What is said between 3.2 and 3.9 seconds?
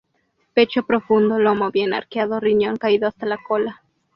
la cola.